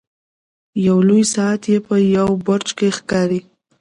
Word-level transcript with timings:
یو 0.85 0.97
لوی 1.07 1.23
ساعت 1.33 1.61
یې 1.71 1.77
په 1.87 1.95
یوه 2.15 2.33
برج 2.47 2.67
کې 2.77 2.87
ښکاري. 2.97 3.41